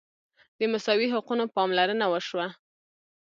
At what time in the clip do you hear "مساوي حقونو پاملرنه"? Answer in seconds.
0.71-2.05